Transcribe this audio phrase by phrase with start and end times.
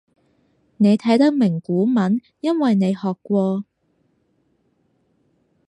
[0.77, 3.63] 你睇得明古文因為你學過